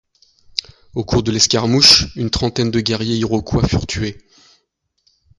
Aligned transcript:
Au 0.95 1.03
cours 1.03 1.21
de 1.21 1.29
l'escarmouche, 1.29 2.07
une 2.15 2.31
trentaine 2.31 2.71
de 2.71 2.79
guerriers 2.79 3.17
iroquois 3.17 3.67
furent 3.67 3.85
tués. 3.85 4.17